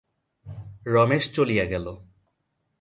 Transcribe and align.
রমেশ 0.85 1.31
চলিয়া 1.31 1.65
গেল। 1.65 1.85